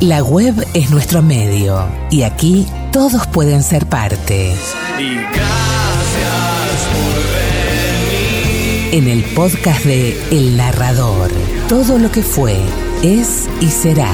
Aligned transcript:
La 0.00 0.22
web 0.22 0.66
es 0.74 0.90
nuestro 0.90 1.22
medio 1.22 1.86
y 2.10 2.22
aquí 2.22 2.66
todos 2.92 3.26
pueden 3.28 3.62
ser 3.62 3.86
parte. 3.86 4.54
Y 4.98 5.14
gracias 5.14 6.80
por 6.92 7.14
venir. 7.32 8.88
En 8.92 9.08
el 9.08 9.24
podcast 9.34 9.84
de 9.84 10.20
El 10.30 10.56
Narrador, 10.56 11.30
todo 11.68 11.98
lo 11.98 12.10
que 12.10 12.22
fue, 12.22 12.58
es 13.02 13.48
y 13.60 13.68
será. 13.68 14.10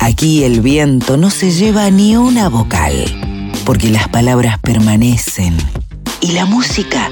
Aquí 0.00 0.42
el 0.42 0.60
viento 0.60 1.16
no 1.16 1.30
se 1.30 1.52
lleva 1.52 1.88
ni 1.90 2.16
una 2.16 2.48
vocal, 2.48 2.92
porque 3.64 3.88
las 3.88 4.08
palabras 4.08 4.58
permanecen 4.58 5.56
y 6.20 6.32
la 6.32 6.44
música 6.44 7.08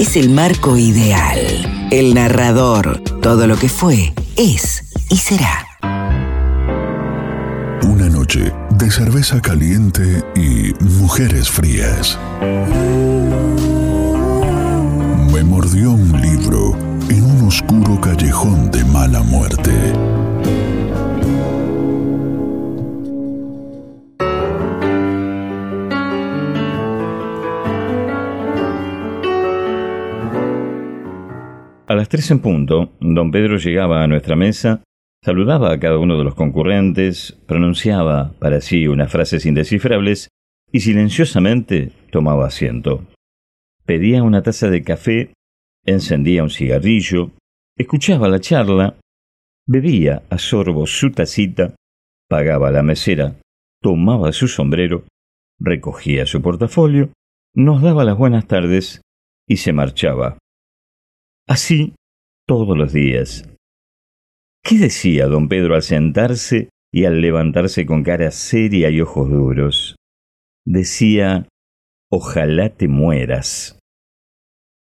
es 0.00 0.16
el 0.16 0.30
marco 0.30 0.78
ideal. 0.78 1.38
El 1.90 2.14
narrador, 2.14 3.02
todo 3.20 3.46
lo 3.46 3.58
que 3.58 3.68
fue, 3.68 4.14
es 4.34 4.82
y 5.10 5.18
será. 5.18 5.66
Una 7.82 8.08
noche 8.08 8.50
de 8.70 8.90
cerveza 8.90 9.42
caliente 9.42 10.24
y 10.34 10.72
mujeres 10.82 11.50
frías. 11.50 12.18
Me 15.30 15.44
mordió 15.44 15.90
un 15.90 16.18
libro 16.18 16.74
en 17.10 17.22
un 17.22 17.48
oscuro 17.48 18.00
callejón 18.00 18.70
de 18.70 18.82
mala 18.86 19.22
muerte. 19.22 19.70
Las 32.00 32.08
tres 32.08 32.30
en 32.30 32.40
punto, 32.40 32.94
don 32.98 33.30
Pedro 33.30 33.58
llegaba 33.58 34.02
a 34.02 34.06
nuestra 34.06 34.34
mesa, 34.34 34.82
saludaba 35.22 35.70
a 35.70 35.78
cada 35.78 35.98
uno 35.98 36.16
de 36.16 36.24
los 36.24 36.34
concurrentes, 36.34 37.38
pronunciaba 37.46 38.32
para 38.38 38.62
sí 38.62 38.88
unas 38.88 39.12
frases 39.12 39.44
indescifrables 39.44 40.30
y 40.72 40.80
silenciosamente 40.80 41.92
tomaba 42.10 42.46
asiento. 42.46 43.04
Pedía 43.84 44.22
una 44.22 44.42
taza 44.42 44.70
de 44.70 44.82
café, 44.82 45.34
encendía 45.84 46.42
un 46.42 46.48
cigarrillo, 46.48 47.32
escuchaba 47.76 48.28
la 48.28 48.40
charla, 48.40 48.96
bebía 49.66 50.22
a 50.30 50.38
sorbo 50.38 50.86
su 50.86 51.10
tacita, 51.10 51.74
pagaba 52.30 52.70
la 52.70 52.82
mesera, 52.82 53.34
tomaba 53.82 54.32
su 54.32 54.48
sombrero, 54.48 55.04
recogía 55.58 56.24
su 56.24 56.40
portafolio, 56.40 57.10
nos 57.54 57.82
daba 57.82 58.04
las 58.04 58.16
buenas 58.16 58.46
tardes 58.46 59.02
y 59.46 59.58
se 59.58 59.74
marchaba. 59.74 60.38
Así 61.50 61.94
todos 62.46 62.78
los 62.78 62.92
días. 62.92 63.52
¿Qué 64.62 64.78
decía 64.78 65.26
don 65.26 65.48
Pedro 65.48 65.74
al 65.74 65.82
sentarse 65.82 66.68
y 66.92 67.06
al 67.06 67.20
levantarse 67.20 67.86
con 67.86 68.04
cara 68.04 68.30
seria 68.30 68.88
y 68.88 69.00
ojos 69.00 69.28
duros? 69.28 69.96
Decía, 70.64 71.48
ojalá 72.08 72.68
te 72.68 72.86
mueras. 72.86 73.80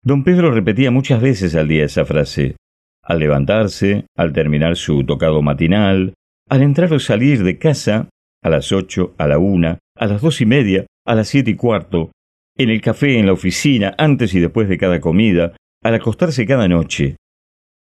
Don 0.03 0.25
Pedro 0.25 0.51
repetía 0.51 0.91
muchas 0.91 1.23
veces 1.23 1.55
al 1.55 1.69
día 1.69 1.85
esa 1.85 2.05
frase, 2.05 2.57
al 3.05 3.21
levantarse, 3.21 4.07
al 4.17 4.33
terminar 4.33 4.75
su 4.75 5.05
tocado 5.05 5.43
matinal, 5.43 6.15
al 6.49 6.63
entrar 6.63 6.93
o 6.93 6.99
salir 6.99 7.45
de 7.45 7.59
casa, 7.59 8.09
a 8.43 8.51
las 8.51 8.73
ocho, 8.73 9.15
a 9.17 9.29
la 9.29 9.39
una, 9.39 9.79
a 9.97 10.07
las 10.07 10.21
dos 10.21 10.41
y 10.41 10.47
media, 10.47 10.87
a 11.07 11.15
las 11.15 11.29
siete 11.29 11.53
y 11.53 11.55
cuarto, 11.55 12.11
en 12.57 12.71
el 12.71 12.81
café, 12.81 13.17
en 13.17 13.27
la 13.27 13.33
oficina, 13.33 13.95
antes 13.97 14.35
y 14.35 14.41
después 14.41 14.69
de 14.69 14.79
cada 14.79 15.01
comida, 15.01 15.55
al 15.83 15.95
acostarse 15.95 16.47
cada 16.47 16.69
noche, 16.69 17.17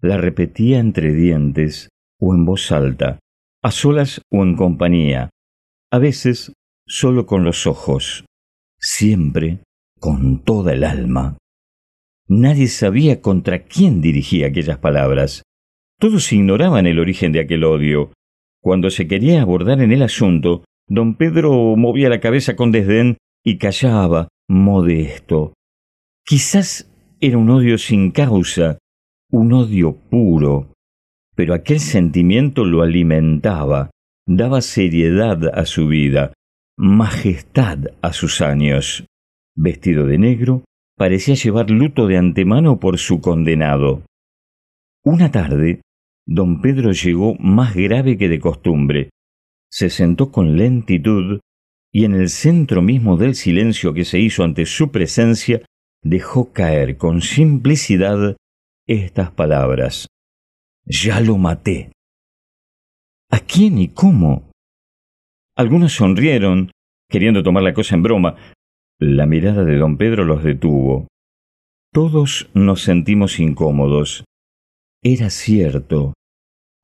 la 0.02 0.18
repetía 0.18 0.80
entre 0.80 1.14
dientes 1.14 1.90
o 2.20 2.34
en 2.34 2.46
voz 2.46 2.72
alta, 2.72 3.20
a 3.64 3.72
solas 3.72 4.22
o 4.32 4.44
en 4.44 4.56
compañía, 4.56 5.30
a 5.92 6.00
veces 6.00 6.54
solo 6.88 7.26
con 7.26 7.44
los 7.44 7.68
ojos, 7.68 8.26
siempre 8.80 9.60
con 10.00 10.44
toda 10.44 10.74
el 10.74 10.84
alma. 10.84 11.38
Nadie 12.28 12.68
sabía 12.68 13.22
contra 13.22 13.64
quién 13.66 14.02
dirigía 14.02 14.48
aquellas 14.48 14.78
palabras. 14.80 15.44
Todos 16.00 16.32
ignoraban 16.34 16.88
el 16.88 17.00
origen 17.00 17.32
de 17.32 17.40
aquel 17.40 17.64
odio. 17.64 18.12
Cuando 18.62 18.90
se 18.90 19.08
quería 19.08 19.42
abordar 19.42 19.82
en 19.82 19.92
el 19.92 20.02
asunto, 20.02 20.66
don 20.88 21.16
Pedro 21.16 21.76
movía 21.76 22.10
la 22.10 22.20
cabeza 22.20 22.56
con 22.56 22.72
desdén 22.72 23.18
y 23.44 23.58
callaba, 23.58 24.28
modesto. 24.48 25.54
Quizás 26.26 26.92
era 27.20 27.38
un 27.38 27.50
odio 27.50 27.78
sin 27.78 28.12
causa, 28.12 28.78
un 29.32 29.54
odio 29.54 29.96
puro, 29.96 30.74
pero 31.36 31.54
aquel 31.54 31.80
sentimiento 31.80 32.66
lo 32.66 32.82
alimentaba, 32.82 33.92
daba 34.28 34.62
seriedad 34.62 35.48
a 35.54 35.66
su 35.66 35.88
vida, 35.88 36.34
majestad 36.78 37.80
a 38.02 38.14
sus 38.14 38.42
años. 38.42 39.06
Vestido 39.56 40.06
de 40.06 40.18
negro, 40.18 40.64
parecía 40.98 41.36
llevar 41.36 41.70
luto 41.70 42.08
de 42.08 42.18
antemano 42.18 42.80
por 42.80 42.98
su 42.98 43.22
condenado. 43.22 44.04
Una 45.04 45.32
tarde, 45.32 45.82
don 46.26 46.62
Pedro 46.62 46.92
llegó 46.92 47.36
más 47.36 47.76
grave 47.76 48.18
que 48.18 48.28
de 48.30 48.40
costumbre. 48.40 49.10
Se 49.70 49.90
sentó 49.90 50.32
con 50.32 50.58
lentitud 50.58 51.40
y 51.92 52.06
en 52.06 52.14
el 52.14 52.30
centro 52.30 52.82
mismo 52.82 53.16
del 53.16 53.36
silencio 53.36 53.94
que 53.94 54.04
se 54.04 54.20
hizo 54.20 54.44
ante 54.44 54.66
su 54.66 54.92
presencia 54.92 55.62
dejó 56.06 56.54
caer 56.54 56.98
con 56.98 57.22
simplicidad 57.22 58.38
estas 58.88 59.32
palabras. 59.32 60.08
Ya 60.86 61.20
lo 61.20 61.38
maté. 61.38 61.92
¿A 63.32 63.40
quién 63.40 63.80
y 63.80 63.88
cómo? 63.88 64.52
Algunos 65.58 65.94
sonrieron, 65.94 66.72
queriendo 67.10 67.42
tomar 67.42 67.64
la 67.64 67.74
cosa 67.74 67.96
en 67.96 68.04
broma. 68.04 68.36
La 69.00 69.26
mirada 69.26 69.64
de 69.64 69.78
don 69.78 69.98
Pedro 69.98 70.26
los 70.26 70.44
detuvo. 70.44 71.08
Todos 71.92 72.52
nos 72.54 72.84
sentimos 72.84 73.40
incómodos. 73.40 74.26
Era 75.04 75.32
cierto. 75.32 76.14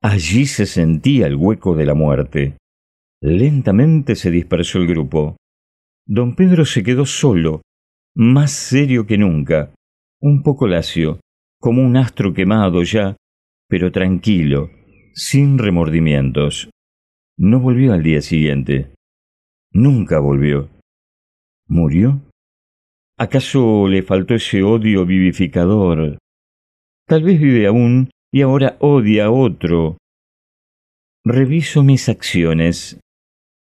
Allí 0.02 0.46
se 0.46 0.66
sentía 0.66 1.28
el 1.28 1.36
hueco 1.36 1.76
de 1.76 1.86
la 1.86 1.94
muerte. 1.94 2.56
Lentamente 3.22 4.16
se 4.16 4.32
dispersó 4.32 4.78
el 4.78 4.88
grupo. 4.88 5.36
Don 6.06 6.34
Pedro 6.34 6.64
se 6.64 6.82
quedó 6.82 7.06
solo, 7.06 7.62
más 8.14 8.52
serio 8.52 9.06
que 9.06 9.18
nunca, 9.18 9.74
un 10.20 10.42
poco 10.42 10.66
lacio, 10.66 11.20
como 11.60 11.82
un 11.82 11.96
astro 11.96 12.34
quemado 12.34 12.82
ya, 12.82 13.16
pero 13.68 13.90
tranquilo, 13.90 14.70
sin 15.14 15.58
remordimientos. 15.58 16.70
No 17.38 17.60
volvió 17.60 17.92
al 17.92 18.02
día 18.02 18.20
siguiente. 18.20 18.94
Nunca 19.72 20.18
volvió. 20.18 20.68
¿Murió? 21.66 22.20
¿Acaso 23.18 23.88
le 23.88 24.02
faltó 24.02 24.34
ese 24.34 24.62
odio 24.62 25.06
vivificador? 25.06 26.18
Tal 27.06 27.22
vez 27.22 27.40
vive 27.40 27.66
aún 27.66 28.10
y 28.32 28.42
ahora 28.42 28.76
odia 28.80 29.26
a 29.26 29.30
otro. 29.30 29.96
Reviso 31.24 31.82
mis 31.82 32.08
acciones 32.08 33.00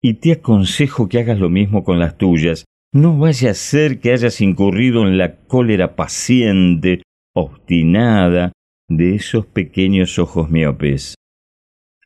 y 0.02 0.14
te 0.14 0.32
aconsejo 0.32 1.08
que 1.08 1.18
hagas 1.18 1.38
lo 1.38 1.48
mismo 1.48 1.82
con 1.84 1.98
las 1.98 2.16
tuyas, 2.18 2.64
no 2.92 3.18
vaya 3.18 3.50
a 3.50 3.54
ser 3.54 4.00
que 4.00 4.12
hayas 4.12 4.40
incurrido 4.40 5.06
en 5.06 5.18
la 5.18 5.36
cólera 5.36 5.96
paciente, 5.96 7.02
obstinada, 7.34 8.52
de 8.88 9.14
esos 9.16 9.46
pequeños 9.46 10.18
ojos 10.18 10.48
miopes. 10.48 11.14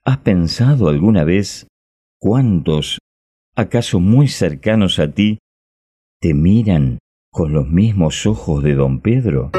¿Has 0.04 0.18
pensado 0.18 0.88
alguna 0.88 1.24
vez 1.24 1.66
cuántos, 2.18 2.98
acaso 3.54 4.00
muy 4.00 4.28
cercanos 4.28 4.98
a 4.98 5.12
ti, 5.12 5.38
te 6.20 6.34
miran 6.34 6.98
con 7.30 7.52
los 7.52 7.68
mismos 7.68 8.26
ojos 8.26 8.62
de 8.62 8.74
don 8.74 9.00
Pedro? 9.00 9.52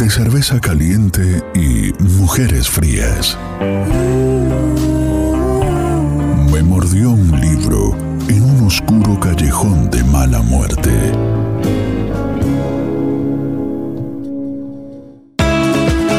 De 0.00 0.08
cerveza 0.08 0.58
caliente 0.58 1.42
y 1.54 1.92
mujeres 2.02 2.70
frías. 2.70 3.36
Me 6.50 6.62
mordió 6.62 7.10
un 7.10 7.38
libro 7.38 7.94
en 8.28 8.42
un 8.42 8.66
oscuro 8.66 9.20
callejón 9.20 9.90
de 9.90 10.02
mala 10.04 10.40
muerte. 10.40 10.90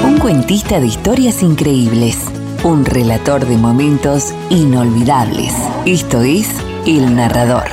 Un 0.06 0.20
cuentista 0.20 0.80
de 0.80 0.86
historias 0.86 1.42
increíbles. 1.42 2.20
Un 2.64 2.86
relator 2.86 3.48
de 3.48 3.58
momentos 3.58 4.32
inolvidables. 4.52 5.56
Esto 5.88 6.22
es 6.22 6.48
El 6.86 7.16
Narrador. 7.16 7.66